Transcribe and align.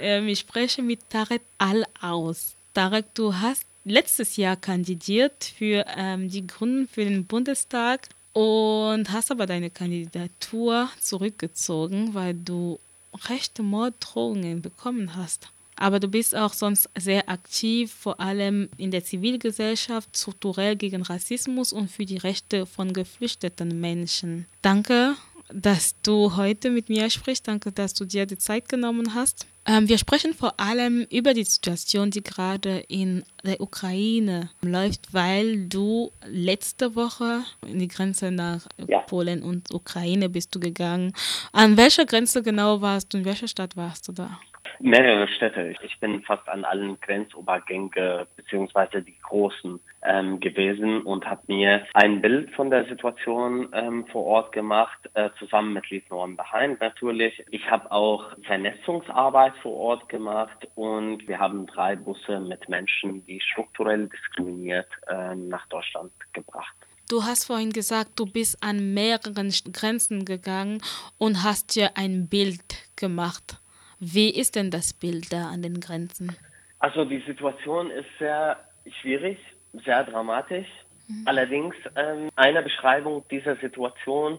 Ähm, 0.00 0.28
ich 0.28 0.40
spreche 0.40 0.82
mit 0.82 1.00
Tarek 1.10 1.42
Al 1.58 1.84
aus. 2.00 2.54
Tarek, 2.74 3.06
du 3.14 3.34
hast 3.34 3.64
letztes 3.84 4.36
Jahr 4.36 4.56
kandidiert 4.56 5.52
für 5.56 5.84
ähm, 5.96 6.28
die 6.28 6.46
Grünen 6.46 6.88
für 6.88 7.04
den 7.04 7.24
Bundestag 7.24 8.08
und 8.32 9.12
hast 9.12 9.30
aber 9.30 9.46
deine 9.46 9.70
Kandidatur 9.70 10.88
zurückgezogen, 11.00 12.14
weil 12.14 12.34
du 12.34 12.80
rechte 13.28 13.62
Morddrohungen 13.62 14.60
bekommen 14.60 15.14
hast. 15.14 15.48
Aber 15.76 15.98
du 15.98 16.08
bist 16.08 16.36
auch 16.36 16.52
sonst 16.52 16.88
sehr 16.96 17.28
aktiv, 17.28 17.92
vor 17.92 18.20
allem 18.20 18.68
in 18.76 18.90
der 18.90 19.04
Zivilgesellschaft, 19.04 20.16
strukturell 20.16 20.76
gegen 20.76 21.02
Rassismus 21.02 21.72
und 21.72 21.90
für 21.90 22.06
die 22.06 22.16
Rechte 22.16 22.64
von 22.64 22.92
geflüchteten 22.92 23.80
Menschen. 23.80 24.46
Danke, 24.62 25.16
dass 25.52 25.94
du 26.02 26.36
heute 26.36 26.70
mit 26.70 26.88
mir 26.88 27.10
sprichst. 27.10 27.46
Danke, 27.48 27.72
dass 27.72 27.94
du 27.94 28.04
dir 28.04 28.26
die 28.26 28.38
Zeit 28.38 28.68
genommen 28.68 29.14
hast. 29.14 29.46
Ähm, 29.66 29.88
wir 29.88 29.96
sprechen 29.98 30.34
vor 30.34 30.60
allem 30.60 31.06
über 31.10 31.32
die 31.32 31.44
Situation, 31.44 32.10
die 32.10 32.22
gerade 32.22 32.84
in 32.88 33.24
der 33.44 33.60
Ukraine 33.60 34.50
läuft, 34.62 35.14
weil 35.14 35.66
du 35.68 36.12
letzte 36.26 36.94
Woche 36.94 37.44
in 37.66 37.78
die 37.78 37.88
Grenze 37.88 38.30
nach 38.30 38.66
ja. 38.86 39.00
Polen 39.00 39.42
und 39.42 39.72
Ukraine 39.72 40.28
bist 40.28 40.54
du 40.54 40.60
gegangen. 40.60 41.14
An 41.52 41.76
welcher 41.76 42.04
Grenze 42.04 42.42
genau 42.42 42.82
warst 42.82 43.12
du? 43.12 43.18
In 43.18 43.24
welcher 43.24 43.48
Stadt 43.48 43.76
warst 43.76 44.08
du 44.08 44.12
da? 44.12 44.38
Mehrere 44.80 45.28
Städte. 45.28 45.74
Ich 45.82 45.98
bin 46.00 46.22
fast 46.22 46.48
an 46.48 46.64
allen 46.64 47.00
Grenzübergängen 47.00 47.90
beziehungsweise 48.36 49.02
die 49.02 49.18
großen 49.22 49.80
ähm, 50.02 50.40
gewesen 50.40 51.02
und 51.02 51.26
habe 51.26 51.42
mir 51.46 51.86
ein 51.94 52.20
Bild 52.20 52.50
von 52.54 52.70
der 52.70 52.84
Situation 52.86 53.68
ähm, 53.72 54.06
vor 54.06 54.24
Ort 54.24 54.52
gemacht, 54.52 54.98
äh, 55.14 55.30
zusammen 55.38 55.72
mit 55.72 55.88
Lied 55.90 56.10
Norm 56.10 56.36
Behind 56.36 56.80
natürlich. 56.80 57.44
Ich 57.50 57.70
habe 57.70 57.90
auch 57.90 58.36
Vernetzungsarbeit 58.44 59.54
vor 59.62 59.74
Ort 59.74 60.08
gemacht 60.08 60.68
und 60.74 61.26
wir 61.26 61.38
haben 61.38 61.66
drei 61.66 61.96
Busse 61.96 62.40
mit 62.40 62.68
Menschen, 62.68 63.24
die 63.26 63.40
strukturell 63.40 64.08
diskriminiert 64.08 64.88
äh, 65.08 65.34
nach 65.34 65.66
Deutschland 65.68 66.12
gebracht. 66.32 66.74
Du 67.08 67.22
hast 67.22 67.44
vorhin 67.44 67.72
gesagt, 67.72 68.12
du 68.16 68.24
bist 68.24 68.62
an 68.62 68.94
mehreren 68.94 69.52
Grenzen 69.72 70.24
gegangen 70.24 70.82
und 71.18 71.42
hast 71.42 71.76
dir 71.76 71.96
ein 71.96 72.28
Bild 72.28 72.62
gemacht. 72.96 73.58
Wie 74.00 74.30
ist 74.30 74.56
denn 74.56 74.70
das 74.70 74.92
Bild 74.92 75.32
da 75.32 75.48
an 75.48 75.62
den 75.62 75.80
Grenzen? 75.80 76.36
Also 76.78 77.04
die 77.04 77.20
Situation 77.26 77.90
ist 77.90 78.08
sehr 78.18 78.58
schwierig, 79.00 79.38
sehr 79.84 80.04
dramatisch. 80.04 80.68
Mhm. 81.08 81.22
Allerdings 81.26 81.74
ähm, 81.96 82.30
eine 82.36 82.62
Beschreibung 82.62 83.24
dieser 83.30 83.56
Situation 83.56 84.38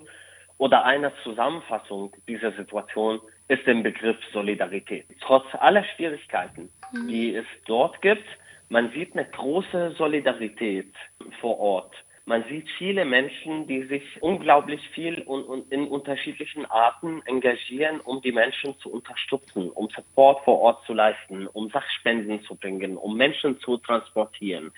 oder 0.58 0.86
eine 0.86 1.12
Zusammenfassung 1.24 2.14
dieser 2.28 2.52
Situation 2.54 3.20
ist 3.48 3.66
der 3.68 3.76
Begriff 3.76 4.18
Solidarität. 4.32 5.06
Trotz 5.22 5.46
aller 5.60 5.84
Schwierigkeiten, 5.96 6.70
mhm. 6.92 7.08
die 7.08 7.36
es 7.36 7.46
dort 7.66 8.02
gibt, 8.02 8.26
man 8.70 8.92
sieht 8.92 9.14
eine 9.14 9.26
große 9.26 9.96
Solidarität 9.98 10.92
vor 11.40 11.60
Ort. 11.60 11.94
Man 12.28 12.44
sieht 12.50 12.68
viele 12.80 13.06
Menschen, 13.06 13.68
die 13.68 13.84
sich 13.84 14.04
unglaublich 14.20 14.82
viel 14.96 15.22
und, 15.22 15.44
und, 15.44 15.72
in 15.72 15.88
unterschiedlichen 15.88 16.66
Arten 16.66 17.22
engagieren, 17.26 18.00
um 18.00 18.20
die 18.22 18.32
Menschen 18.32 18.76
zu 18.80 18.92
unterstützen, 18.92 19.70
um 19.70 19.90
Support 19.90 20.44
vor 20.44 20.60
Ort 20.60 20.86
zu 20.88 20.94
leisten, 20.94 21.46
um 21.46 21.70
Sachspenden 21.70 22.42
zu 22.42 22.56
bringen, 22.56 22.98
um 22.98 23.16
Menschen 23.16 23.60
zu 23.60 23.78
transportieren. 23.78 24.72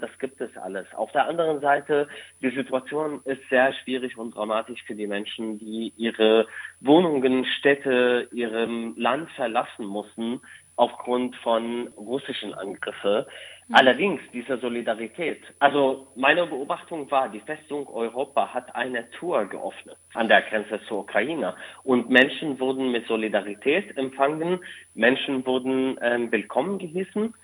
Das 0.00 0.10
gibt 0.18 0.38
es 0.42 0.54
alles. 0.58 0.86
Auf 0.94 1.10
der 1.12 1.26
anderen 1.26 1.60
Seite, 1.60 2.08
die 2.42 2.50
Situation 2.50 3.22
ist 3.24 3.40
sehr 3.48 3.72
schwierig 3.72 4.18
und 4.18 4.34
dramatisch 4.34 4.82
für 4.82 4.94
die 4.94 5.06
Menschen, 5.06 5.58
die 5.58 5.94
ihre 5.96 6.46
Wohnungen, 6.80 7.46
Städte, 7.46 8.28
ihrem 8.32 8.94
Land 8.98 9.30
verlassen 9.30 9.86
mussten 9.86 10.40
aufgrund 10.76 11.36
von 11.36 11.88
russischen 11.96 12.54
Angriffen. 12.54 13.24
Allerdings 13.72 14.20
diese 14.32 14.58
Solidarität. 14.58 15.40
Also 15.58 16.08
meine 16.14 16.46
Beobachtung 16.46 17.10
war, 17.10 17.28
die 17.28 17.40
Festung 17.40 17.86
Europa 17.88 18.52
hat 18.52 18.74
eine 18.74 19.10
Tour 19.12 19.46
geöffnet 19.46 19.96
an 20.14 20.28
der 20.28 20.42
Grenze 20.42 20.80
zur 20.88 21.00
Ukraine 21.00 21.54
und 21.84 22.10
Menschen 22.10 22.60
wurden 22.60 22.92
mit 22.92 23.06
Solidarität 23.06 23.96
empfangen, 23.96 24.60
Menschen 24.94 25.44
wurden 25.46 25.98
ähm, 26.02 26.30
willkommen 26.30 26.78
gehießen. 26.78 27.34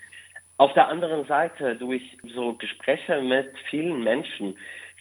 Auf 0.59 0.73
der 0.75 0.89
anderen 0.89 1.25
Seite 1.27 1.77
durch 1.77 2.03
so 2.35 2.55
Gespräche 2.55 3.23
mit 3.23 3.53
vielen 3.71 4.03
Menschen 4.03 4.55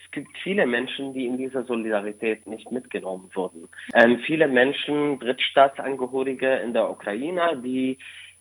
es 0.07 0.11
gibt 0.11 0.37
viele 0.37 0.65
Menschen, 0.65 1.13
die 1.13 1.25
in 1.25 1.37
dieser 1.37 1.63
Solidarität 1.65 2.47
nicht 2.47 2.71
mitgenommen 2.71 3.29
wurden. 3.33 3.67
Ähm, 3.93 4.19
viele 4.25 4.47
Menschen, 4.47 5.19
Drittstaatsangehörige 5.19 6.47
in 6.57 6.73
der 6.73 6.89
Ukraine, 6.89 7.61
die 7.63 7.97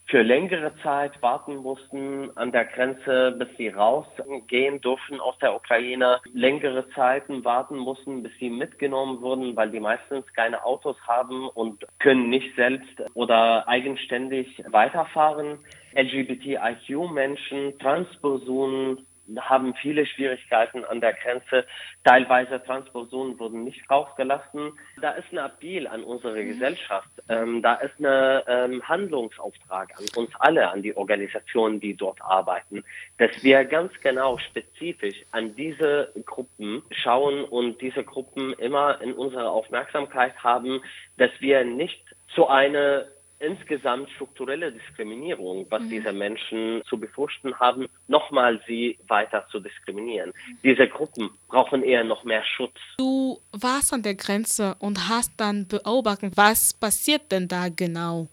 für 0.09 0.23
längere 0.23 0.73
Zeit 0.83 1.21
warten 1.21 1.57
mussten 1.57 2.31
an 2.37 2.53
der 2.53 2.65
Grenze, 2.65 3.33
bis 3.33 3.49
sie 3.57 3.69
rausgehen 3.69 4.81
durften 4.81 5.21
aus 5.21 5.37
der 5.41 5.55
Ukraine, 5.55 6.21
längere 6.33 6.89
Zeiten 6.91 7.45
warten 7.45 7.77
mussten, 7.77 8.23
bis 8.23 8.33
sie 8.39 8.49
mitgenommen 8.49 9.21
wurden, 9.21 9.57
weil 9.57 9.71
die 9.71 9.81
meistens 9.81 10.25
keine 10.35 10.65
Autos 10.65 10.97
haben 11.07 11.49
und 11.49 11.85
können 11.99 12.31
nicht 12.31 12.55
selbst 12.55 13.03
oder 13.15 13.67
eigenständig 13.67 14.63
weiterfahren. 14.69 15.59
LGBTIQ-Menschen, 15.95 17.79
Transpersonen, 17.79 19.07
haben 19.41 19.75
viele 19.75 20.07
Schwierigkeiten 20.07 20.85
an 20.85 21.01
der 21.01 21.15
Grenze. 21.15 21.67
Teilweise 22.05 22.63
Transpersonen 22.63 23.39
wurden 23.39 23.65
nicht 23.65 23.89
rausgelassen. 23.91 24.73
Da 25.01 25.13
ist 25.13 25.33
ein 25.33 25.39
Appell 25.39 25.87
an 25.87 26.05
unsere 26.05 26.43
mhm. 26.43 26.49
Gesellschaft. 26.49 27.11
Ähm, 27.29 27.63
da 27.63 27.75
ist 27.75 27.99
ein 28.01 28.43
ähm, 28.47 28.89
Handlungsauftrag 28.89 29.93
an 29.99 30.05
uns 30.17 30.31
alle, 30.39 30.71
an 30.71 30.83
die 30.83 30.97
Organisationen, 30.97 31.81
die 31.81 31.95
dort 31.95 32.21
arbeiten, 32.23 32.85
dass 33.19 33.43
wir 33.43 33.65
ganz 33.65 33.93
genau 34.01 34.39
spezifisch 34.39 35.25
an 35.33 35.55
diese 35.57 36.13
Gruppen 36.25 36.83
schauen 36.91 37.45
und 37.45 37.81
diese 37.81 38.05
Gruppen 38.05 38.53
immer 38.55 39.01
in 39.01 39.13
unserer 39.13 39.51
Aufmerksamkeit 39.51 40.35
haben, 40.43 40.83
dass 41.17 41.31
wir 41.41 41.65
nicht 41.65 42.03
zu 42.35 42.47
einer 42.47 43.07
insgesamt 43.39 44.11
strukturelle 44.11 44.73
Diskriminierung, 44.73 45.67
was 45.71 45.83
mhm. 45.83 45.91
diese 45.91 46.13
Menschen 46.13 46.83
zu 46.89 46.99
befürchten 46.99 47.59
haben, 47.59 47.87
nochmal 48.09 48.61
sie 48.67 48.99
weiter 49.09 49.47
zu 49.51 49.61
diskriminieren. 49.61 50.33
Diese 50.65 50.89
Gruppen 50.89 51.31
brauchen 51.49 51.83
eher 51.83 52.05
noch 52.05 52.25
mehr 52.25 52.45
Schutz. 52.45 52.77
Du 52.99 53.39
warst 53.53 53.93
an 53.93 54.03
der 54.03 54.15
Grenze 54.15 54.77
und 54.79 55.09
hast 55.09 55.33
dann 55.37 55.67
beobachtet, 55.67 56.37
was 56.37 56.73
passiert 56.73 57.31
denn 57.33 57.49
da 57.49 57.69
genau? 57.69 58.29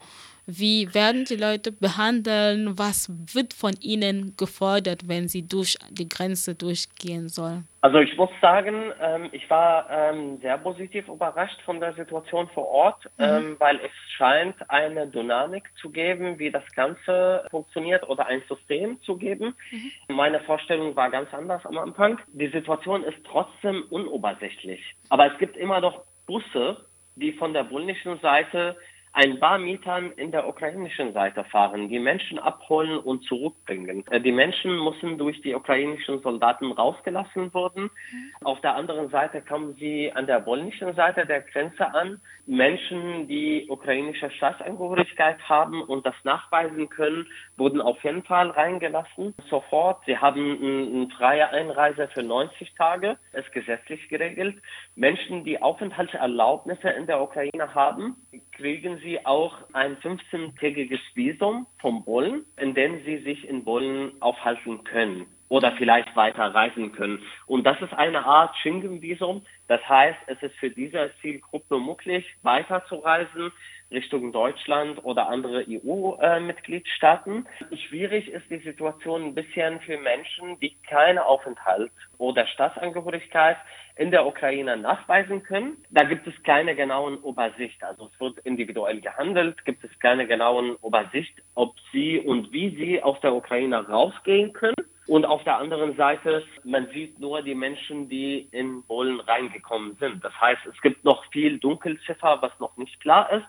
Wie 0.45 0.93
werden 0.93 1.23
die 1.23 1.37
Leute 1.37 1.71
behandeln? 1.71 2.77
Was 2.77 3.09
wird 3.33 3.53
von 3.53 3.73
ihnen 3.79 4.35
gefordert, 4.35 5.07
wenn 5.07 5.29
sie 5.29 5.47
durch 5.47 5.77
die 5.89 6.09
Grenze 6.09 6.53
durchgehen 6.53 7.29
sollen? 7.29 7.65
Also 7.79 7.99
ich 7.99 8.15
muss 8.17 8.29
sagen, 8.41 8.91
ähm, 9.01 9.29
ich 9.31 9.49
war 9.49 9.89
ähm, 9.89 10.39
sehr 10.41 10.57
positiv 10.57 11.07
überrascht 11.07 11.61
von 11.61 11.79
der 11.79 11.93
Situation 11.93 12.49
vor 12.53 12.67
Ort, 12.67 13.05
mhm. 13.17 13.23
ähm, 13.23 13.55
weil 13.59 13.77
es 13.77 13.91
scheint 14.17 14.55
eine 14.69 15.07
Dynamik 15.07 15.63
zu 15.79 15.89
geben, 15.89 16.39
wie 16.39 16.51
das 16.51 16.63
Ganze 16.75 17.45
funktioniert 17.49 18.07
oder 18.09 18.25
ein 18.27 18.41
System 18.49 19.01
zu 19.03 19.15
geben. 19.15 19.55
Mhm. 19.71 20.15
Meine 20.15 20.41
Vorstellung 20.41 20.95
war 20.95 21.09
ganz 21.09 21.33
anders 21.33 21.65
am 21.65 21.77
Anfang. 21.77 22.19
Die 22.33 22.49
Situation 22.49 23.03
ist 23.03 23.17
trotzdem 23.25 23.83
unübersichtlich. 23.89 24.81
Aber 25.09 25.31
es 25.31 25.37
gibt 25.39 25.55
immer 25.55 25.79
noch 25.79 26.03
Busse, 26.25 26.85
die 27.15 27.31
von 27.33 27.53
der 27.53 27.63
polnischen 27.63 28.19
Seite 28.19 28.75
ein 29.15 29.39
paar 29.39 29.59
Metern 29.59 30.11
in 30.13 30.31
der 30.31 30.47
ukrainischen 30.47 31.13
Seite 31.13 31.43
fahren, 31.43 31.87
die 31.87 31.99
Menschen 31.99 32.39
abholen 32.39 32.97
und 32.97 33.23
zurückbringen. 33.25 34.03
Äh, 34.09 34.19
die 34.19 34.31
Menschen 34.31 34.83
müssen 34.83 35.19
durch 35.19 35.39
die 35.41 35.53
ukrainischen 35.53 36.19
Soldaten 36.21 36.71
rausgelassen 36.71 37.53
werden. 37.53 37.83
Mhm. 37.83 38.31
Auf 38.43 38.59
der 38.61 38.75
anderen 38.75 39.09
Seite 39.09 39.41
kommen 39.41 39.75
sie 39.79 40.11
an 40.11 40.25
der 40.25 40.39
polnischen 40.39 40.95
Seite 40.95 41.27
der 41.27 41.41
Grenze 41.41 41.93
an. 41.93 42.19
Menschen, 42.47 43.27
die 43.27 43.67
ukrainische 43.69 44.31
Staatsangehörigkeit 44.31 45.37
haben 45.47 45.83
und 45.83 46.05
das 46.05 46.15
nachweisen 46.23 46.89
können, 46.89 47.27
wurden 47.55 47.81
auf 47.81 48.03
jeden 48.03 48.23
Fall 48.23 48.49
reingelassen. 48.49 49.35
Sofort. 49.47 50.03
Sie 50.07 50.17
haben 50.17 50.57
eine 50.59 51.07
freie 51.15 51.49
Einreise 51.49 52.07
für 52.07 52.23
90 52.23 52.73
Tage, 52.75 53.17
ist 53.33 53.51
gesetzlich 53.51 54.09
geregelt. 54.09 54.57
Menschen, 54.95 55.43
die 55.43 55.61
Aufenthaltserlaubnisse 55.61 56.89
in 56.89 57.05
der 57.05 57.21
Ukraine 57.21 57.75
haben, 57.75 58.15
kriegen 58.51 58.99
sie 59.03 59.25
auch 59.25 59.55
ein 59.73 59.97
15-tägiges 59.97 60.99
Visum 61.13 61.67
vom 61.79 62.03
Bullen, 62.03 62.45
in 62.57 62.73
dem 62.73 63.03
sie 63.05 63.17
sich 63.19 63.47
in 63.47 63.63
Bullen 63.63 64.21
aufhalten 64.21 64.83
können 64.83 65.27
oder 65.53 65.71
vielleicht 65.73 66.15
weiter 66.15 66.45
reisen 66.45 66.93
können. 66.93 67.21
Und 67.45 67.63
das 67.63 67.79
ist 67.79 67.93
eine 67.93 68.25
Art 68.25 68.57
Schengen-Visum. 68.57 69.45
Das 69.67 69.87
heißt, 69.87 70.17
es 70.25 70.41
ist 70.41 70.55
für 70.55 70.71
diese 70.71 71.11
Zielgruppe 71.21 71.79
möglich, 71.79 72.25
weiterzureisen 72.41 73.51
Richtung 73.91 74.31
Deutschland 74.31 75.05
oder 75.05 75.29
andere 75.29 75.63
EU-Mitgliedstaaten. 75.69 77.45
Schwierig 77.87 78.29
ist 78.29 78.49
die 78.49 78.61
Situation 78.61 79.25
ein 79.25 79.35
bisschen 79.35 79.79
für 79.81 79.99
Menschen, 79.99 80.59
die 80.59 80.75
keine 80.89 81.23
Aufenthalt 81.23 81.91
oder 82.17 82.47
Staatsangehörigkeit 82.47 83.57
in 83.95 84.09
der 84.09 84.25
Ukraine 84.25 84.75
nachweisen 84.75 85.43
können. 85.43 85.77
Da 85.91 86.03
gibt 86.03 86.25
es 86.25 86.33
keine 86.41 86.75
genauen 86.75 87.19
Übersicht. 87.23 87.83
Also 87.83 88.09
es 88.11 88.19
wird 88.19 88.39
individuell 88.39 89.01
gehandelt, 89.01 89.63
gibt 89.65 89.83
es 89.83 89.91
keine 89.99 90.25
genauen 90.25 90.77
Übersicht, 90.83 91.35
ob 91.53 91.75
sie 91.91 92.19
und 92.19 92.51
wie 92.51 92.75
sie 92.75 93.03
aus 93.03 93.21
der 93.21 93.35
Ukraine 93.35 93.87
rausgehen 93.87 94.51
können. 94.53 94.73
Und 95.13 95.25
auf 95.25 95.43
der 95.43 95.59
anderen 95.59 95.95
Seite, 95.95 96.43
man 96.63 96.87
sieht 96.87 97.19
nur 97.19 97.43
die 97.43 97.53
Menschen, 97.53 98.09
die 98.09 98.47
in 98.49 98.81
Polen 98.87 99.19
reingekommen 99.19 99.95
sind. 99.99 100.25
Das 100.25 100.33
heißt, 100.41 100.65
es 100.65 100.81
gibt 100.81 101.05
noch 101.05 101.23
viel 101.31 101.59
Dunkelziffer, 101.59 102.39
was 102.41 102.51
noch 102.59 102.75
nicht 102.77 102.99
klar 102.99 103.31
ist. 103.31 103.45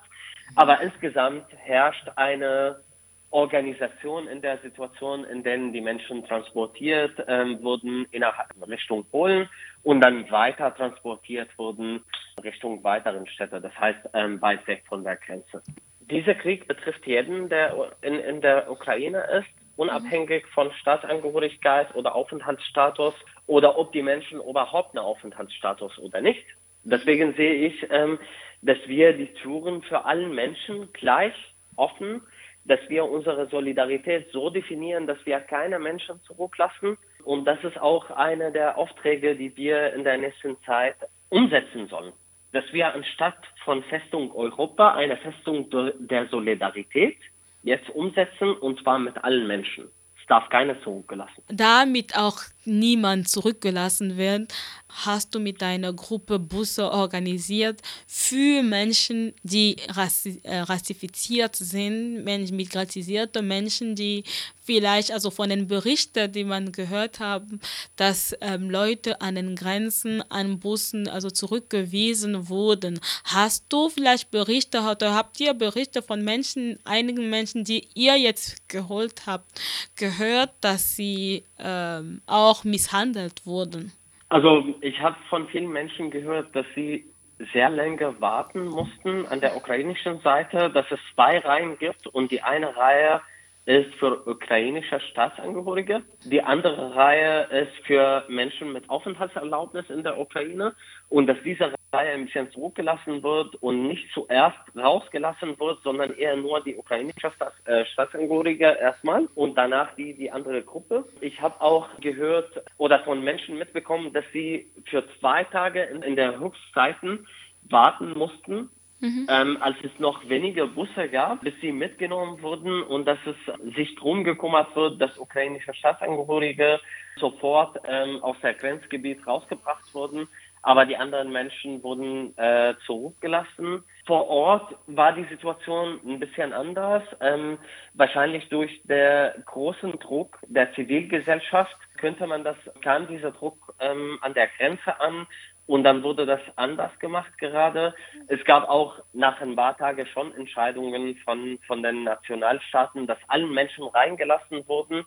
Aber 0.57 0.83
insgesamt 0.83 1.47
herrscht 1.57 2.07
eine 2.17 2.83
Organisation 3.31 4.29
in 4.29 4.43
der 4.43 4.59
Situation, 4.59 5.25
in 5.25 5.43
der 5.43 5.57
die 5.57 5.81
Menschen 5.81 6.27
transportiert 6.27 7.15
ähm, 7.29 7.63
wurden 7.63 8.05
innerhalb 8.11 8.51
Richtung 8.69 9.07
Polen 9.07 9.49
und 9.85 10.03
dann 10.03 10.31
weiter 10.31 10.75
transportiert 10.75 11.49
wurden 11.57 12.05
Richtung 12.43 12.85
weiteren 12.85 13.27
Städte, 13.27 13.63
das 13.63 13.73
heißt 13.81 14.11
ähm, 14.13 14.39
weit 14.43 14.67
weg 14.67 14.85
von 14.87 15.03
der 15.03 15.17
Grenze. 15.17 15.63
Dieser 16.11 16.35
Krieg 16.35 16.69
betrifft 16.69 17.07
jeden, 17.07 17.49
der 17.49 17.91
in, 18.03 18.17
in 18.17 18.43
der 18.43 18.71
Ukraine 18.71 19.25
ist, 19.39 19.64
unabhängig 19.77 20.47
von 20.49 20.73
Staatsangehörigkeit 20.81 21.95
oder 21.95 22.15
Aufenthaltsstatus 22.15 23.15
oder 23.47 23.79
ob 23.79 23.93
die 23.93 24.03
Menschen 24.03 24.41
überhaupt 24.41 24.97
einen 24.97 25.05
Aufenthaltsstatus 25.05 25.99
oder 25.99 26.21
nicht. 26.21 26.45
Deswegen 26.83 27.35
sehe 27.35 27.67
ich, 27.67 27.87
ähm, 27.91 28.19
dass 28.63 28.79
wir 28.87 29.13
die 29.15 29.33
Türen 29.35 29.83
für 29.83 30.05
allen 30.05 30.35
Menschen 30.35 30.93
gleich 30.93 31.35
offen 31.77 32.23
dass 32.65 32.81
wir 32.89 33.05
unsere 33.05 33.47
Solidarität 33.49 34.31
so 34.33 34.51
definieren, 34.51 35.07
dass 35.07 35.19
wir 35.27 35.41
keine 35.41 35.79
Menschen 35.79 36.21
zurücklassen. 36.23 36.97
Und 37.25 37.45
das 37.45 37.63
ist 37.63 37.79
auch 37.79 38.11
einer 38.11 38.51
der 38.51 38.79
Aufträge, 38.79 39.37
die 39.37 39.57
wir 39.57 39.93
in 39.93 40.05
der 40.05 40.19
nächsten 40.19 40.57
Zeit 40.65 40.97
umsetzen 41.29 41.89
sollen. 41.89 42.13
Dass 42.53 42.65
wir 42.73 42.95
anstatt 42.95 43.39
von 43.65 43.83
Festung 43.85 44.33
Europa 44.33 44.95
eine 44.95 45.17
Festung 45.19 45.69
der 45.99 46.29
Solidarität 46.29 47.19
jetzt 47.65 47.91
umsetzen 47.91 48.53
und 48.53 48.81
zwar 48.81 48.99
mit 48.99 49.17
allen 49.25 49.47
Menschen. 49.47 49.89
Es 50.21 50.29
darf 50.29 50.49
keiner 50.49 50.81
zurückgelassen. 50.83 51.43
Damit 51.49 52.17
auch 52.17 52.39
niemand 52.65 53.29
zurückgelassen 53.29 54.17
wird, 54.17 54.55
hast 54.95 55.35
du 55.35 55.41
mit 55.41 55.61
deiner 55.61 55.93
Gruppe 55.93 56.39
Busse 56.39 56.91
organisiert 56.91 57.81
für 58.07 58.63
Menschen, 58.63 59.35
die 59.43 59.77
rassi 59.89 60.41
äh, 60.45 60.59
rassifiziert 60.59 61.57
sind, 61.57 62.25
Menschen, 62.25 62.57
migrantisierte 62.57 63.43
Menschen, 63.43 63.97
die 63.97 64.25
vielleicht, 64.63 65.11
also 65.11 65.31
von 65.31 65.51
den 65.51 65.67
Berichten, 65.67 66.31
die 66.31 66.45
man 66.45 66.73
gehört 66.73 67.21
haben, 67.21 67.61
dass 67.97 68.35
ähm, 68.41 68.71
Leute 68.71 69.21
an 69.21 69.35
den 69.35 69.57
Grenzen, 69.57 70.23
an 70.31 70.61
Bussen, 70.61 71.09
also 71.09 71.29
zurückgewiesen 71.29 72.49
wurden. 72.49 73.01
Hast 73.25 73.65
du 73.69 73.89
vielleicht 73.89 74.31
Berichte 74.31 74.81
oder 74.81 75.15
habt 75.15 75.41
ihr 75.41 75.55
Berichte 75.55 76.03
von 76.03 76.23
Menschen, 76.23 76.79
einigen 76.85 77.29
Menschen, 77.31 77.65
die 77.65 77.89
ihr 77.95 78.17
jetzt 78.17 78.69
geholt 78.69 79.27
habt, 79.27 79.61
gehört, 79.97 80.53
dass 80.61 80.97
sie 80.97 81.45
ähm, 81.59 82.23
auch 82.27 82.65
misshandelt 82.65 83.45
wurden? 83.45 83.93
Also 84.35 84.65
ich 84.81 85.01
habe 85.01 85.15
von 85.31 85.47
vielen 85.47 85.71
Menschen 85.71 86.11
gehört, 86.11 86.57
dass 86.57 86.67
sie 86.75 87.05
sehr 87.53 87.71
lange 87.71 88.21
warten 88.21 88.67
mussten 88.67 89.25
an 89.27 89.41
der 89.41 89.57
ukrainischen 89.57 90.19
Seite, 90.23 90.71
dass 90.71 90.87
es 90.91 90.99
zwei 91.15 91.39
Reihen 91.39 91.79
gibt 91.79 92.09
und 92.09 92.33
die 92.33 92.43
eine 92.43 92.77
Reihe 92.77 93.21
ist 93.67 93.95
für 93.95 94.27
ukrainische 94.27 94.99
Staatsangehörige. 94.99 96.03
Die 96.25 96.43
andere 96.43 96.97
Reihe 96.97 97.45
ist 97.45 97.87
für 97.87 98.25
Menschen 98.29 98.73
mit 98.73 98.91
Aufenthaltserlaubnis 98.91 99.89
in 99.89 100.03
der 100.03 100.19
Ukraine 100.19 100.75
und 101.11 101.29
dass 101.29 101.39
diese 101.45 101.73
Reihe 101.95 102.13
ein 102.13 102.27
bisschen 102.27 102.51
zurückgelassen 102.51 103.23
wird 103.23 103.55
und 103.57 103.87
nicht 103.87 104.13
zuerst 104.13 104.59
rausgelassen 104.77 105.59
wird, 105.59 105.83
sondern 105.83 106.13
eher 106.15 106.37
nur 106.37 106.63
die 106.63 106.77
ukrainische 106.77 107.31
Staats 107.31 107.55
äh, 107.67 107.85
Staatsangehörige 107.87 108.77
erstmal 108.81 109.29
und 109.35 109.57
danach 109.57 109.95
die, 109.95 110.15
die 110.15 110.31
andere 110.31 110.63
Gruppe. 110.63 111.05
Ich 111.21 111.41
habe 111.41 111.61
auch 111.61 111.89
gehört 112.01 112.63
oder 112.77 113.01
von 113.01 113.23
Menschen 113.23 113.59
mitbekommen, 113.59 114.13
dass 114.13 114.25
sie 114.33 114.67
für 114.87 115.05
zwei 115.21 115.45
Tage 115.45 115.83
in, 115.83 116.03
in 116.03 116.17
der 116.17 116.39
Höchstzeiten 116.39 117.27
warten 117.71 118.13
mussten, 118.19 118.71
Mhm. 119.05 119.27
Ähm, 119.29 119.59
als 119.61 119.77
es 119.83 119.91
noch 119.99 120.27
weniger 120.31 120.67
Busse 120.67 121.09
gab, 121.11 121.43
bis 121.43 121.53
sie 121.61 121.73
mitgenommen 121.73 122.41
wurden 122.41 122.83
und 122.83 123.05
dass 123.07 123.19
es 123.27 123.75
sich 123.75 123.95
darum 123.97 124.25
gekümmert 124.25 124.75
wird, 124.75 124.99
dass 124.99 125.19
ukrainische 125.19 125.75
Staatsangehörige 125.75 126.81
sofort 127.17 127.77
ähm, 127.87 128.23
aus 128.23 128.37
der 128.43 128.55
Grenzgebiet 128.55 129.27
rausgebracht 129.27 129.95
wurden, 129.95 130.27
aber 130.65 130.87
die 130.87 130.97
anderen 130.97 131.31
Menschen 131.31 131.83
wurden 131.83 132.37
äh, 132.39 132.75
zurückgelassen. 132.87 133.85
Vor 134.07 134.29
Ort 134.29 134.75
war 134.87 135.13
die 135.13 135.25
Situation 135.25 136.01
ein 136.07 136.19
bisschen 136.19 136.55
anders, 136.55 137.03
ähm, 137.21 137.59
wahrscheinlich 137.93 138.49
durch 138.49 138.81
den 138.85 139.45
großen 139.45 139.99
Druck 139.99 140.39
der 140.49 140.73
Zivilgesellschaft 140.73 141.77
könnte 141.99 142.27
man 142.27 142.45
das, 142.45 142.57
kam 142.81 143.07
dieser 143.07 143.31
Druck 143.31 143.75
ähm, 143.79 144.19
an 144.23 144.33
der 144.33 144.49
Grenze 144.57 144.99
an 145.01 145.27
und 145.67 145.85
dann 145.85 146.03
wurde 146.03 146.25
das 146.25 146.41
anders 146.57 146.99
gemacht 146.99 147.37
gerade. 147.39 147.95
Es 148.29 148.43
gab 148.45 148.69
auch 148.69 148.99
nach 149.13 149.41
ein 149.43 149.57
paar 149.57 149.77
Tagen 149.77 150.07
schon 150.07 150.35
Entscheidungen 150.35 151.17
von, 151.25 151.59
von 151.67 151.83
den 151.83 152.05
Nationalstaaten, 152.05 153.07
dass 153.07 153.19
allen 153.29 153.53
Menschen 153.53 153.85
reingelassen 153.85 154.67
wurden. 154.67 155.05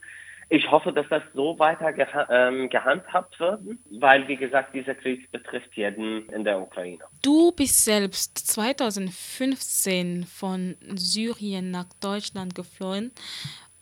Ich 0.50 0.72
hoffe, 0.72 0.94
dass 0.94 1.06
das 1.10 1.24
so 1.34 1.60
weiter 1.60 1.92
geha 1.92 2.28
ähm, 2.30 2.70
gehandhabt 2.70 3.38
wird, 3.40 3.60
weil, 3.92 4.28
wie 4.28 4.38
gesagt, 4.38 4.74
dieser 4.74 4.96
Krieg 4.96 5.30
betrifft 5.32 5.76
jeden 5.76 6.30
in 6.30 6.46
der 6.46 6.62
Ukraine. 6.62 7.04
Du 7.22 7.52
bist 7.52 7.84
selbst 7.84 8.38
2015 8.38 10.24
von 10.24 10.78
Syrien 10.96 11.72
nach 11.72 11.88
Deutschland 12.00 12.56
geflohen. 12.56 13.12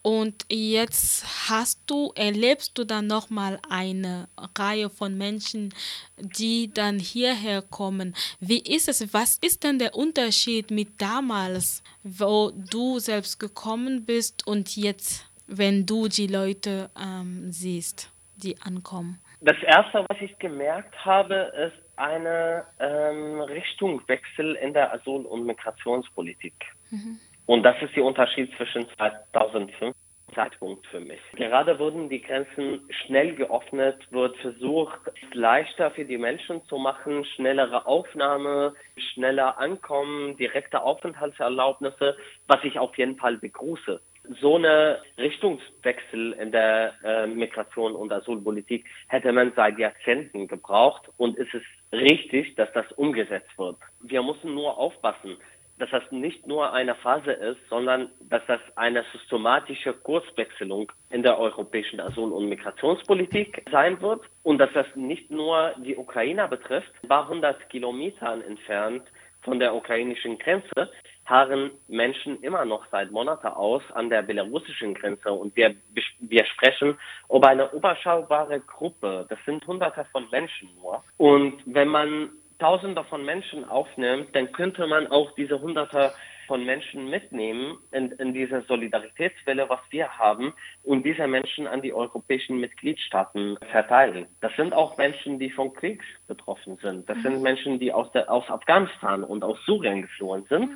Und 0.06 0.46
jetzt 0.52 1.50
hast 1.50 1.82
du, 1.88 2.12
erlebst 2.14 2.78
du 2.78 2.84
dann 2.84 3.08
nochmal 3.08 3.60
eine 3.72 4.28
Reihe 4.56 4.92
von 4.92 5.18
Menschen, 5.18 5.74
die 6.18 6.72
dann 6.72 7.00
hierher 7.00 7.64
kommen. 7.64 8.14
Wie 8.40 8.60
ist 8.60 8.88
es? 8.88 9.12
Was 9.16 9.38
ist 9.38 9.64
denn 9.64 9.80
der 9.80 9.96
Unterschied 9.96 10.70
mit 10.70 11.02
damals, 11.02 11.82
wo 12.04 12.52
du 12.52 13.00
selbst 13.00 13.40
gekommen 13.40 14.06
bist 14.06 14.46
und 14.46 14.76
jetzt, 14.76 15.26
wenn 15.48 15.86
du 15.86 16.08
die 16.08 16.28
Leute 16.28 16.90
ähm, 17.00 17.52
siehst, 17.52 18.12
die 18.36 18.56
ankommen? 18.62 19.20
Das 19.42 19.58
Erste, 19.64 20.06
was 20.08 20.22
ich 20.22 20.38
gemerkt 20.40 20.94
habe, 21.06 21.52
ist 21.68 21.98
eine 21.98 22.66
ähm, 22.80 23.42
Richtungswechsel 23.42 24.56
in 24.56 24.74
der 24.74 24.94
Asyl- 24.94 25.26
und 25.26 25.46
Migrationspolitik. 25.46 26.54
Mhm. 26.90 27.20
Und 27.46 27.64
das 27.64 27.76
ist 27.82 27.96
der 27.96 28.04
Unterschied 28.04 28.52
zwischen 28.58 28.88
2005 28.98 29.96
Zeitpunkt 30.34 30.86
für 30.88 31.00
mich. 31.00 31.20
Gerade 31.36 31.80
wurden 31.80 32.10
die 32.10 32.22
Grenzen 32.22 32.82
schnell 33.06 33.36
geöffnet, 33.36 34.12
wird 34.12 34.36
versucht, 34.38 35.00
es 35.08 35.34
leichter 35.34 35.92
für 35.92 36.06
die 36.06 36.18
Menschen 36.18 36.64
zu 36.66 36.78
machen, 36.78 37.24
schnellere 37.36 37.86
Aufnahme, 37.86 38.74
schneller 39.14 39.58
Ankommen, 39.58 40.36
direkte 40.38 40.82
Aufenthaltserlaubnisse, 40.82 42.18
was 42.48 42.64
ich 42.64 42.80
auf 42.80 42.98
jeden 42.98 43.18
Fall 43.18 43.38
begrüße. 43.38 44.02
So 44.42 44.56
eine 44.56 45.00
Richtungswechsel 45.18 46.34
in 46.34 46.52
der 46.52 46.94
äh, 47.04 47.28
Migration 47.28 47.96
und 47.96 48.12
Asylpolitik 48.12 48.86
hätte 49.08 49.32
man 49.32 49.54
seit 49.56 49.78
Jahrzehnten 49.78 50.48
gebraucht 50.48 51.10
und 51.18 51.38
es 51.38 51.48
ist 51.54 51.66
richtig, 51.92 52.56
dass 52.56 52.72
das 52.74 52.92
umgesetzt 52.94 53.58
wird. 53.58 53.78
Wir 54.02 54.24
müssen 54.24 54.54
nur 54.54 54.78
aufpassen, 54.78 55.38
dass 55.78 55.90
das 55.90 56.04
nicht 56.12 56.48
nur 56.48 56.72
eine 56.72 56.96
Phase 56.96 57.32
ist, 57.32 57.60
sondern 57.70 58.10
dass 58.30 58.42
das 58.48 58.62
eine 58.76 59.04
systematische 59.12 59.94
Kurswechselung 59.94 60.92
in 61.10 61.22
der 61.22 61.38
europäischen 61.38 62.00
Asyl- 62.00 62.32
und 62.32 62.48
Migrationspolitik 62.48 63.66
sein 63.72 64.00
wird 64.02 64.22
und 64.44 64.58
dass 64.58 64.72
das 64.74 64.88
nicht 64.96 65.30
nur 65.30 65.74
die 65.78 65.98
Ukrainer 65.98 66.48
betrifft. 66.48 66.92
Ein 67.04 67.10
paar 67.10 67.28
hundert 67.28 67.70
Kilometern 67.70 68.42
entfernt 68.42 69.04
von 69.42 69.60
der 69.60 69.76
ukrainischen 69.76 70.38
Grenze 70.40 70.90
harren 71.26 71.72
Menschen 71.88 72.42
immer 72.42 72.66
noch 72.66 72.86
seit 72.92 73.12
Monaten 73.12 73.48
aus 73.48 73.82
an 73.94 74.10
der 74.10 74.22
belarussischen 74.22 74.94
Grenze 74.94 75.32
und 75.32 75.56
wir, 75.56 75.76
wir 76.20 76.46
sprechen 76.46 76.98
über 77.30 77.48
eine 77.48 77.72
überschaubare 77.72 78.60
Gruppe. 78.62 79.26
Das 79.30 79.40
sind 79.46 79.66
Hunderte 79.66 80.06
von 80.12 80.30
Menschen 80.30 80.70
nur. 80.76 81.04
Und 81.18 81.62
wenn 81.66 81.88
man 81.88 82.30
Tausende 82.58 83.04
von 83.04 83.26
Menschen 83.26 83.68
aufnimmt, 83.68 84.34
dann 84.34 84.50
könnte 84.54 84.88
man 84.88 85.08
auch 85.08 85.32
diese 85.36 85.60
Hunderte 85.60 86.14
von 86.48 86.66
Menschen 86.66 87.10
mitnehmen 87.10 87.78
in, 87.92 88.12
in 88.12 88.34
dieser 88.34 88.62
Solidaritätswelle, 88.64 89.70
was 89.70 89.80
wir 89.90 90.18
haben, 90.18 90.54
und 90.84 91.06
diese 91.06 91.28
Menschen 91.28 91.68
an 91.68 91.82
die 91.82 91.94
europäischen 91.94 92.60
Mitgliedstaaten 92.60 93.58
verteilen. 93.72 94.28
Das 94.42 94.56
sind 94.56 94.74
auch 94.74 94.98
Menschen, 94.98 95.40
die 95.40 95.50
vom 95.50 95.74
Krieg 95.74 96.04
betroffen 96.28 96.78
sind. 96.82 97.10
Das 97.10 97.22
sind 97.22 97.42
Menschen, 97.42 97.80
die 97.80 97.92
aus, 97.92 98.12
der, 98.12 98.32
aus 98.32 98.50
Afghanistan 98.50 99.24
und 99.24 99.44
aus 99.44 99.58
Syrien 99.66 100.04
geflohen 100.04 100.46
sind. 100.50 100.70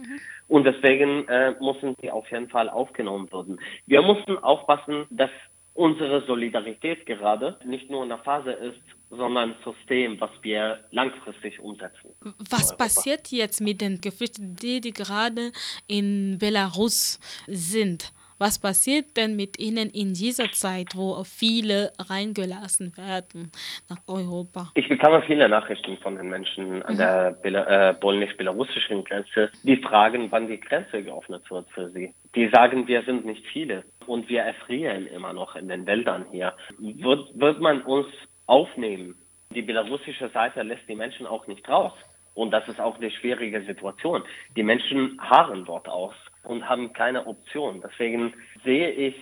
Und 0.48 0.66
deswegen 0.66 1.28
äh, 1.28 1.54
müssen 1.60 1.96
sie 2.02 2.12
auf 2.12 2.30
jeden 2.32 2.50
Fall 2.50 2.70
aufgenommen 2.70 3.32
werden. 3.32 3.60
Wir 3.86 4.02
mussten 4.02 4.38
aufpassen, 4.38 5.06
dass 5.10 5.32
unsere 5.80 6.26
Solidarität 6.28 7.06
gerade 7.06 7.58
nicht 7.64 7.90
nur 7.90 8.04
eine 8.04 8.18
Phase 8.18 8.52
ist, 8.52 8.82
sondern 9.10 9.52
ein 9.52 9.56
System, 9.64 10.20
was 10.20 10.30
wir 10.42 10.84
langfristig 10.92 11.58
umsetzen. 11.62 12.10
Was 12.50 12.76
passiert 12.76 13.30
jetzt 13.30 13.62
mit 13.62 13.80
den 13.80 14.02
Geflüchteten, 14.02 14.58
die, 14.58 14.82
die 14.82 14.92
gerade 14.92 15.54
in 15.88 16.38
Belarus 16.38 17.20
sind? 17.48 18.12
Was 18.42 18.58
passiert 18.58 19.18
denn 19.18 19.36
mit 19.36 19.60
ihnen 19.60 19.90
in 19.90 20.14
dieser 20.14 20.50
Zeit, 20.52 20.96
wo 20.96 21.22
viele 21.26 21.92
reingelassen 22.00 22.96
werden 22.96 23.52
nach 23.90 24.00
Europa? 24.08 24.72
Ich 24.76 24.88
bekomme 24.88 25.22
viele 25.24 25.50
Nachrichten 25.50 25.98
von 25.98 26.16
den 26.16 26.30
Menschen 26.30 26.82
an 26.84 26.96
der 26.96 27.38
äh, 27.44 27.94
polnisch-belarussischen 27.96 29.04
Grenze, 29.04 29.52
die 29.64 29.76
fragen, 29.76 30.32
wann 30.32 30.48
die 30.48 30.58
Grenze 30.58 31.04
geöffnet 31.04 31.52
wird 31.52 31.70
für 31.72 31.90
sie. 31.90 32.14
Die 32.34 32.48
sagen, 32.48 32.88
wir 32.88 33.02
sind 33.04 33.26
nicht 33.26 33.46
viele 33.48 33.84
und 34.06 34.30
wir 34.30 34.44
erfrieren 34.44 35.08
immer 35.08 35.34
noch 35.34 35.58
in 35.58 35.68
den 35.68 35.86
Wäldern 35.86 36.26
hier. 36.32 36.54
Wird, 36.78 37.38
wird 37.38 37.60
man 37.60 37.82
uns 37.82 38.08
aufnehmen? 38.46 39.16
Die 39.54 39.64
belarussische 39.64 40.30
Seite 40.30 40.64
lässt 40.64 40.88
die 40.88 40.96
Menschen 40.96 41.28
auch 41.28 41.46
nicht 41.48 41.68
raus. 41.68 41.92
Und 42.36 42.52
das 42.52 42.66
ist 42.70 42.80
auch 42.80 42.96
eine 42.96 43.12
schwierige 43.12 43.62
Situation. 43.64 44.24
Die 44.56 44.64
Menschen 44.64 45.20
harren 45.20 45.66
dort 45.66 45.90
aus 45.90 46.14
und 46.44 46.68
haben 46.68 46.94
keine 46.94 47.28
Option. 47.28 47.82
Deswegen 47.82 48.34
sehe 48.64 48.92
ich, 48.92 49.16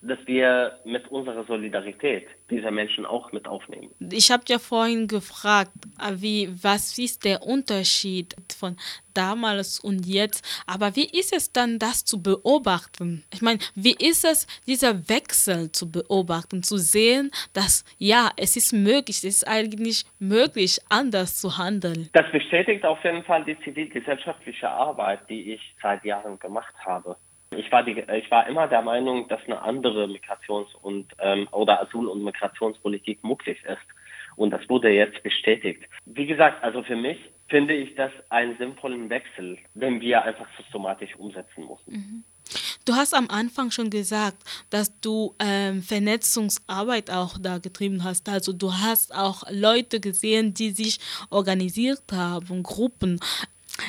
dass 0.00 0.18
wir 0.26 0.78
mit 0.84 1.08
unserer 1.08 1.44
Solidarität 1.44 2.26
diese 2.50 2.70
Menschen 2.70 3.04
auch 3.04 3.32
mit 3.32 3.48
aufnehmen. 3.48 3.90
Ich 4.10 4.30
habe 4.30 4.44
ja 4.48 4.58
vorhin 4.58 5.08
gefragt, 5.08 5.72
wie, 6.12 6.48
was 6.62 6.98
ist 6.98 7.24
der 7.24 7.42
Unterschied 7.42 8.36
von 8.56 8.76
damals 9.14 9.80
und 9.80 10.06
jetzt? 10.06 10.62
Aber 10.66 10.94
wie 10.94 11.06
ist 11.06 11.32
es 11.32 11.52
dann, 11.52 11.78
das 11.78 12.04
zu 12.04 12.22
beobachten? 12.22 13.24
Ich 13.32 13.42
meine, 13.42 13.58
wie 13.74 13.96
ist 13.98 14.24
es, 14.24 14.46
dieser 14.66 15.08
Wechsel 15.08 15.72
zu 15.72 15.90
beobachten, 15.90 16.62
zu 16.62 16.76
sehen, 16.76 17.30
dass 17.52 17.84
ja, 17.98 18.30
es 18.36 18.56
ist 18.56 18.72
möglich, 18.72 19.18
es 19.18 19.24
ist 19.24 19.48
eigentlich 19.48 20.04
möglich, 20.20 20.78
anders 20.88 21.40
zu 21.40 21.58
handeln? 21.58 22.08
Das 22.12 22.30
bestätigt 22.30 22.84
auf 22.84 23.02
jeden 23.02 23.24
Fall 23.24 23.44
die 23.44 23.58
zivilgesellschaftliche 23.60 24.68
Arbeit, 24.68 25.28
die 25.28 25.54
ich 25.54 25.74
seit 25.82 26.04
Jahren 26.04 26.38
gemacht 26.38 26.74
habe. 26.84 27.16
Ich 27.56 27.70
war, 27.72 27.82
die, 27.82 27.98
ich 27.98 28.30
war 28.30 28.46
immer 28.46 28.68
der 28.68 28.82
Meinung, 28.82 29.28
dass 29.28 29.40
eine 29.46 29.60
andere 29.62 30.06
Migrations- 30.06 30.74
und 30.82 31.06
ähm, 31.18 31.48
oder 31.50 31.80
Asyl- 31.80 32.08
und 32.08 32.22
Migrationspolitik 32.22 33.24
möglich 33.24 33.58
ist. 33.64 33.78
Und 34.36 34.50
das 34.50 34.68
wurde 34.68 34.90
jetzt 34.90 35.22
bestätigt. 35.22 35.82
Wie 36.04 36.26
gesagt, 36.26 36.62
also 36.62 36.82
für 36.82 36.96
mich 36.96 37.18
finde 37.48 37.74
ich 37.74 37.94
das 37.96 38.12
einen 38.28 38.56
sinnvollen 38.58 39.10
Wechsel, 39.10 39.58
den 39.74 40.00
wir 40.00 40.22
einfach 40.22 40.46
systematisch 40.56 41.16
umsetzen 41.16 41.66
müssen. 41.66 41.92
Mhm. 41.92 42.24
Du 42.84 42.94
hast 42.94 43.12
am 43.12 43.28
Anfang 43.28 43.70
schon 43.70 43.90
gesagt, 43.90 44.38
dass 44.70 44.98
du 45.00 45.34
ähm, 45.38 45.82
Vernetzungsarbeit 45.82 47.10
auch 47.10 47.36
da 47.38 47.58
getrieben 47.58 48.02
hast. 48.04 48.28
Also 48.28 48.52
du 48.52 48.72
hast 48.72 49.14
auch 49.14 49.42
Leute 49.50 50.00
gesehen, 50.00 50.54
die 50.54 50.70
sich 50.70 50.98
organisiert 51.28 52.04
haben, 52.12 52.62
Gruppen. 52.62 53.20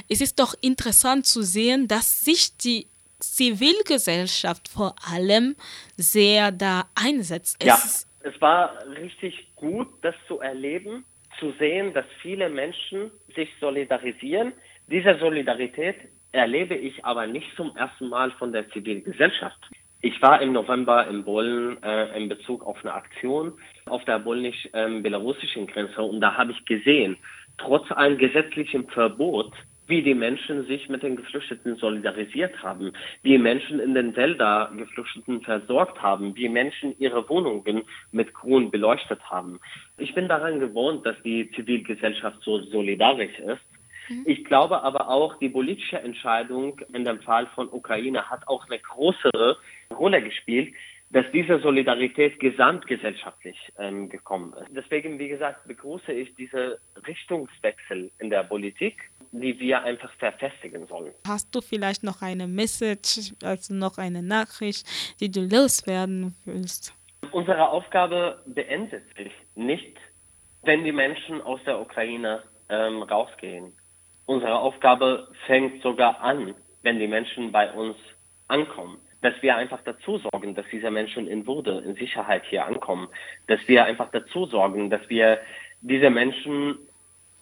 Es 0.10 0.20
ist 0.20 0.40
doch 0.40 0.54
interessant 0.60 1.26
zu 1.26 1.44
sehen, 1.44 1.88
dass 1.88 2.26
sich 2.26 2.58
die 2.58 2.88
Zivilgesellschaft 3.20 4.68
vor 4.68 4.96
allem 5.12 5.56
sehr 5.98 6.52
da 6.52 6.84
einsetzt. 6.96 7.64
Ja, 7.64 7.76
es, 7.76 8.08
es 8.22 8.40
war 8.42 8.74
richtig 8.98 9.48
gut, 9.56 9.88
das 10.02 10.16
zu 10.28 10.40
erleben, 10.40 11.06
zu 11.40 11.54
sehen, 11.60 11.94
dass 11.94 12.06
viele 12.22 12.50
Menschen 12.50 13.12
sich 13.36 13.50
solidarisieren. 13.60 14.54
Diese 14.88 15.18
Solidarität 15.20 15.96
erlebe 16.32 16.76
ich 16.76 17.04
aber 17.06 17.28
nicht 17.28 17.48
zum 17.56 17.76
ersten 17.76 18.10
Mal 18.10 18.32
von 18.32 18.52
der 18.52 18.70
Zivilgesellschaft. 18.72 19.60
Ich 20.02 20.22
war 20.22 20.42
im 20.42 20.54
November 20.54 21.08
in 21.08 21.26
Polen 21.26 21.82
äh, 21.84 22.18
in 22.18 22.30
Bezug 22.30 22.66
auf 22.66 22.78
eine 22.84 22.94
Aktion 22.94 23.54
auf 23.86 24.04
der 24.06 24.20
polnisch-belarussischen 24.20 25.68
Grenze 25.68 26.02
und 26.02 26.22
da 26.22 26.36
habe 26.38 26.54
ich 26.54 26.66
gesehen, 26.66 27.18
trotz 27.58 27.92
einem 27.92 28.18
gesetzlichen 28.18 28.88
Verbot 28.90 29.52
wie 29.90 30.04
die 30.04 30.14
Menschen 30.14 30.66
sich 30.68 30.88
mit 30.88 31.02
den 31.02 31.16
Geflüchteten 31.16 31.76
solidarisiert 31.76 32.62
haben, 32.62 32.94
wie 33.24 33.38
Menschen 33.40 33.80
in 33.80 33.96
den 33.96 34.16
Wäldern 34.16 34.78
Geflüchteten 34.78 35.42
versorgt 35.42 36.02
haben, 36.02 36.36
wie 36.36 36.48
Menschen 36.48 36.96
ihre 37.00 37.28
Wohnungen 37.28 37.84
mit 38.12 38.34
Grün 38.34 38.70
beleuchtet 38.70 39.20
haben. 39.30 39.60
Ich 39.98 40.14
bin 40.14 40.28
daran 40.28 40.60
gewohnt, 40.60 41.06
dass 41.06 41.20
die 41.24 41.50
Zivilgesellschaft 41.56 42.38
so 42.44 42.62
solidarisch 42.62 43.38
ist. 43.40 43.66
Mhm. 44.10 44.24
Ich 44.26 44.46
glaube 44.46 44.84
aber 44.84 45.10
auch, 45.10 45.40
die 45.40 45.50
politische 45.50 46.00
Entscheidung 46.00 46.80
in 46.94 47.04
dem 47.04 47.20
Fall 47.22 47.48
von 47.56 47.68
Ukraine 47.70 48.30
hat 48.30 48.48
auch 48.48 48.68
eine 48.68 48.80
größere 48.80 49.58
Rolle 49.92 50.22
gespielt, 50.22 50.74
dass 51.12 51.26
diese 51.34 51.60
Solidarität 51.60 52.40
gesamtgesellschaftlich 52.40 53.58
ähm, 53.80 54.10
gekommen 54.10 54.54
ist. 54.54 54.68
Deswegen, 54.76 55.18
wie 55.18 55.30
gesagt, 55.30 55.68
begrüße 55.68 56.12
ich 56.12 56.36
diese 56.36 56.80
Richtungswechsel 57.08 58.12
in 58.20 58.30
der 58.30 58.44
Politik, 58.44 59.10
die 59.32 59.60
wir 59.60 59.84
einfach 59.84 60.12
verfestigen 60.14 60.86
sollen. 60.88 61.12
Hast 61.28 61.54
du 61.54 61.62
vielleicht 61.62 62.04
noch 62.04 62.22
eine 62.22 62.48
Message, 62.48 63.34
also 63.44 63.74
noch 63.74 63.98
eine 63.98 64.22
Nachricht, 64.22 64.86
die 65.20 65.32
du 65.32 65.42
loswerden 65.42 66.36
willst? 66.46 66.94
Unsere 67.32 67.70
Aufgabe 67.70 68.44
beendet 68.46 69.04
sich 69.18 69.32
nicht, 69.56 69.98
wenn 70.64 70.84
die 70.84 70.92
Menschen 70.92 71.42
aus 71.42 71.60
der 71.66 71.80
Ukraine 71.80 72.44
ähm, 72.70 73.02
rausgehen. 73.02 73.74
Unsere 74.26 74.60
Aufgabe 74.60 75.28
fängt 75.48 75.82
sogar 75.82 76.22
an, 76.22 76.54
wenn 76.84 77.00
die 77.00 77.08
Menschen 77.08 77.52
bei 77.52 77.72
uns 77.72 77.98
ankommen 78.48 79.00
dass 79.22 79.34
wir 79.42 79.56
einfach 79.58 79.82
dazu 79.84 80.18
sorgen, 80.18 80.56
dass 80.56 80.66
diese 80.72 80.92
Menschen 80.92 81.28
in 81.28 81.46
Würde, 81.46 81.80
in 81.86 81.96
Sicherheit 81.96 82.44
hier 82.46 82.66
ankommen, 82.66 83.08
dass 83.48 83.60
wir 83.68 83.86
einfach 83.86 84.10
dazu 84.12 84.46
sorgen, 84.46 84.90
dass 84.90 85.08
wir 85.10 85.40
diese 85.82 86.10
Menschen 86.10 86.78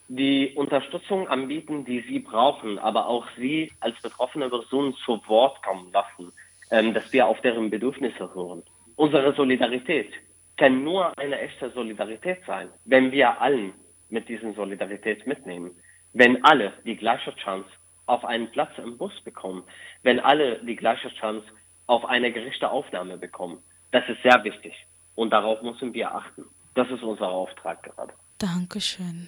die 0.08 0.54
Unterstützung 0.56 1.28
anbieten, 1.28 1.84
die 1.86 2.00
sie 2.02 2.20
brauchen, 2.20 2.80
aber 2.80 3.08
auch 3.08 3.28
sie 3.38 3.72
als 3.82 4.02
betroffene 4.02 4.50
Person 4.50 4.96
zu 5.06 5.22
Wort 5.28 5.62
kommen 5.64 5.92
lassen, 5.92 6.32
ähm, 6.72 6.94
dass 6.94 7.12
wir 7.12 7.28
auf 7.28 7.42
deren 7.42 7.70
Bedürfnisse 7.70 8.34
hören. 8.34 8.64
Unsere 8.96 9.34
Solidarität 9.34 10.12
kann 10.56 10.84
nur 10.84 11.18
eine 11.18 11.40
echte 11.40 11.70
Solidarität 11.72 12.40
sein, 12.48 12.70
wenn 12.86 13.12
wir 13.12 13.40
allen 13.42 13.74
mit 14.10 14.28
diesen 14.30 14.56
Solidarität 14.56 15.28
mitnehmen, 15.28 15.72
wenn 16.14 16.44
alle 16.44 16.74
die 16.86 16.96
gleiche 16.96 17.36
Chance 17.36 17.70
auf 18.06 18.24
einen 18.24 18.50
Platz 18.52 18.72
im 18.78 18.98
Bus 18.98 19.14
bekommen, 19.24 19.64
wenn 20.04 20.20
alle 20.20 20.60
die 20.64 20.78
gleiche 20.78 21.10
Chance 21.10 21.46
auf 21.88 22.06
eine 22.06 22.32
gerechte 22.32 22.70
Aufnahme 22.70 23.18
bekommen. 23.18 23.64
Das 23.92 24.04
ist 24.08 24.22
sehr 24.22 24.44
wichtig 24.44 24.74
und 25.16 25.32
darauf 25.32 25.62
müssen 25.62 25.94
wir 25.94 26.14
achten. 26.14 26.46
Das 26.76 26.90
ist 26.92 27.02
unser 27.02 27.30
Auftrag 27.30 27.82
gerade. 27.84 28.14
Dankeschön. 28.38 29.28